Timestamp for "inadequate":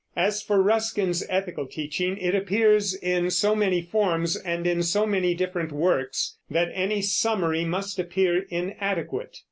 8.49-9.37